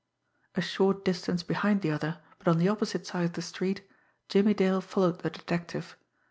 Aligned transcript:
A 0.55 0.61
short 0.61 1.05
distance 1.05 1.43
behind 1.43 1.83
the 1.83 1.91
other, 1.91 2.17
but 2.39 2.47
on 2.47 2.57
the 2.57 2.67
opposite 2.69 3.05
side 3.05 3.25
of 3.25 3.33
the 3.33 3.41
street, 3.43 3.83
Jimmie 4.29 4.55
Dale 4.55 4.81
followed 4.81 5.19
the 5.21 5.29
detective. 5.29 5.95